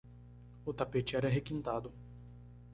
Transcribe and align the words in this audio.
O 0.65 0.73
tapete 0.73 1.15
era 1.15 1.29
requintado. 1.29 1.93